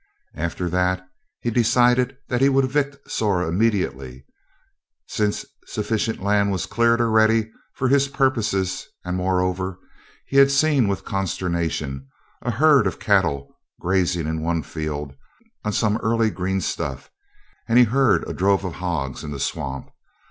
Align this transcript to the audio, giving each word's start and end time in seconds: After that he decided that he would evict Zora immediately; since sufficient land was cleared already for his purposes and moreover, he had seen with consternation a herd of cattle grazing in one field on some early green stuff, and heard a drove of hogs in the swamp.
After 0.33 0.67
that 0.67 1.07
he 1.41 1.51
decided 1.51 2.17
that 2.27 2.41
he 2.41 2.49
would 2.49 2.65
evict 2.65 3.07
Zora 3.07 3.47
immediately; 3.47 4.25
since 5.07 5.45
sufficient 5.67 6.23
land 6.23 6.51
was 6.51 6.65
cleared 6.65 6.99
already 6.99 7.51
for 7.75 7.87
his 7.87 8.07
purposes 8.07 8.87
and 9.05 9.15
moreover, 9.15 9.77
he 10.25 10.37
had 10.37 10.49
seen 10.49 10.87
with 10.87 11.05
consternation 11.05 12.07
a 12.41 12.49
herd 12.49 12.87
of 12.87 12.97
cattle 12.99 13.55
grazing 13.79 14.25
in 14.25 14.41
one 14.41 14.63
field 14.63 15.13
on 15.63 15.71
some 15.71 15.97
early 15.97 16.31
green 16.31 16.61
stuff, 16.61 17.11
and 17.67 17.77
heard 17.85 18.27
a 18.27 18.33
drove 18.33 18.63
of 18.65 18.73
hogs 18.81 19.23
in 19.23 19.29
the 19.29 19.39
swamp. 19.39 19.91